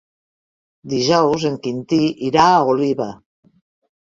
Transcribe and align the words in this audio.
Dijous 0.93 1.45
en 1.51 1.59
Quintí 1.67 2.01
irà 2.31 2.47
a 2.57 2.67
Oliva. 2.75 3.11